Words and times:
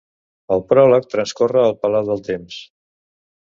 El 0.55 0.63
pròleg 0.71 1.05
transcorre 1.11 1.63
al 1.67 1.77
Palau 1.85 2.11
del 2.11 2.27
Temps. 2.33 2.61